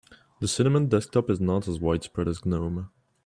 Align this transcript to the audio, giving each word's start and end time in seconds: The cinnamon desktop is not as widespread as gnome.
The 0.39 0.47
cinnamon 0.47 0.87
desktop 0.87 1.29
is 1.29 1.39
not 1.39 1.67
as 1.67 1.79
widespread 1.79 2.27
as 2.27 2.43
gnome. 2.43 2.89